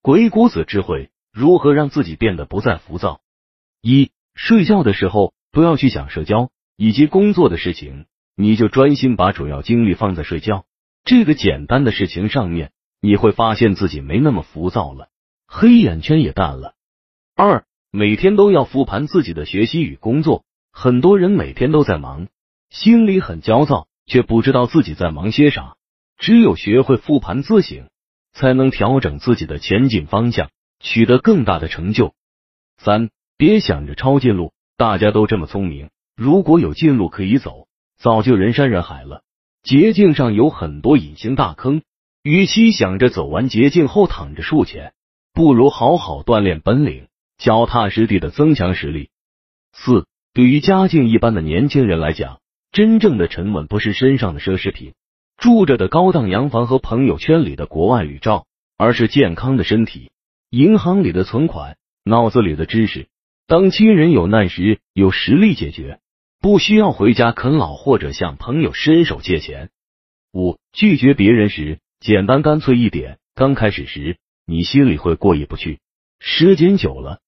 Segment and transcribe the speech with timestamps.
[0.00, 3.20] 鬼谷子智慧：如何让自己变得不再浮躁？
[3.82, 8.06] 一、睡觉的时候不要去想社交以及工作的事情，
[8.36, 10.64] 你就专心把主要精力放在睡觉
[11.04, 15.08] 这个简单的事情上面，你会发现自己没那么浮躁了，
[15.48, 16.74] 黑眼圈也淡了。
[17.34, 22.28] 二、每天都要复盘自己的学习与工作，很多人每天都在忙，
[22.70, 25.74] 心里很焦躁，却不知道自己在忙些啥。
[26.18, 27.88] 只有学会复盘自省，
[28.38, 30.48] 才能调整自己的前进方向，
[30.78, 32.14] 取得更大的成就。
[32.76, 37.66] 三，别想着抄近路，大家都这么聪明，如果有近路可以走，
[37.98, 39.24] 早就人山人海了。
[39.64, 41.82] 捷径上有很多隐形大坑，
[42.22, 44.94] 与其想着走完捷径后躺着数钱，
[45.34, 49.10] 不如好好锻炼本领，脚踏实地的增强实力。
[49.72, 52.38] 四，对于家境一般的年轻人来讲，
[52.70, 54.94] 真正的沉稳不是身上的奢侈品。
[55.38, 58.46] 住着的高档洋房和朋友圈里的国外旅照，
[58.76, 60.10] 而是健康的身体、
[60.50, 63.06] 银行里的存款、脑子里的知识。
[63.46, 66.00] 当亲人有难时，有实力解决，
[66.40, 69.70] 不需要回家啃老或者向朋友伸手借钱。
[70.32, 73.18] 五、拒绝别人时，简单干脆一点。
[73.36, 75.78] 刚开始时，你心里会过意不去，
[76.18, 77.20] 时间久了，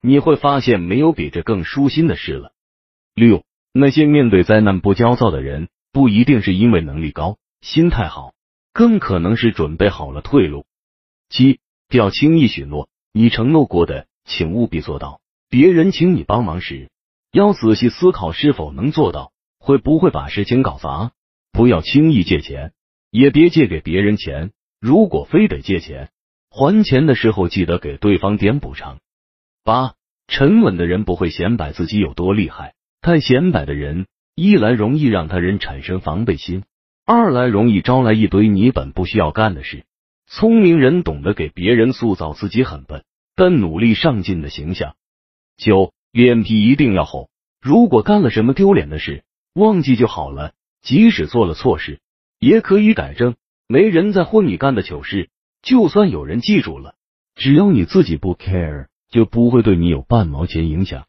[0.00, 2.52] 你会发现没有比这更舒心的事了。
[3.16, 7.36] 六、那些面对灾难不焦躁的人，不一定是因为能力高。
[7.60, 8.34] 心态好，
[8.72, 10.64] 更可能是准备好了退路。
[11.28, 15.20] 七，不要轻易许诺，你承诺过的，请务必做到。
[15.50, 16.90] 别人请你帮忙时，
[17.32, 21.12] 要仔细思考是否能做到，会不会把事情搞砸。
[21.52, 22.72] 不要轻易借钱，
[23.10, 24.52] 也别借给别人钱。
[24.80, 26.10] 如果非得借钱，
[26.50, 29.00] 还钱的时候记得给对方点补偿。
[29.64, 29.94] 八，
[30.28, 36.64] 沉稳的人不会显摆自己有多厉害，太显摆的人，一来容易让他人产生防备心。
[37.10, 39.86] 二来容易招来一堆你本不需要干的事。
[40.26, 43.02] 聪明人懂得给别人塑造自己很笨
[43.34, 44.94] 但努力上进的形象。
[45.56, 47.30] 九，脸皮一定要厚。
[47.62, 50.52] 如果干了什么丢脸的事，忘记就好了。
[50.82, 51.98] 即使做了错事，
[52.38, 53.36] 也可以改正。
[53.66, 55.30] 没人在乎你干的糗事，
[55.62, 56.94] 就算有人记住了，
[57.34, 61.06] 只要你自己不 care，就不会对你有半毛钱影响。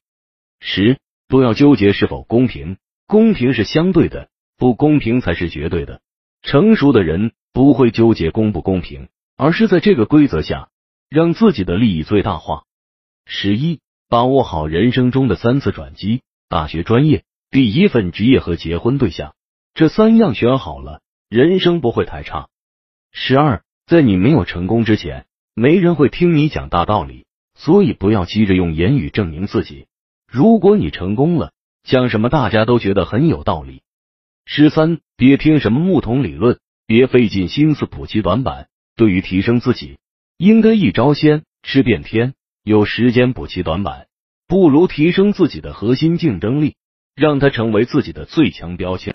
[0.62, 4.30] 十，不要纠结是否公平，公平是相对的。
[4.60, 6.02] 不公平才是绝对的。
[6.42, 10.70] 成熟的人不会纠结公不公平，而是在这个规则下
[11.10, 12.66] 让自己的利益最大化。
[13.26, 19.34] 十一，把握好人生中的三次转机：大学专业、第一份职业和结婚对象。
[19.74, 22.50] 这三样选好了，人生不会太差。
[23.14, 29.88] 十二，在你没有成功之前，没人会听你讲大道理，所以不要急着用言语证明自己。
[30.28, 31.54] 如果你成功了，
[31.84, 33.84] 讲什么大家都觉得很有道理。
[34.52, 38.68] 十三，别听什么木桶理论，别费尽心思补齐短板。
[38.96, 40.00] 对于提升自己，
[40.38, 42.34] 应该一招鲜吃遍天。
[42.64, 44.08] 有时间补齐短板，
[44.48, 46.78] 不如提升自己的核心竞争力，
[47.16, 49.08] 让它成为自己的最强标签。